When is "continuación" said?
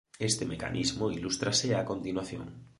1.91-2.43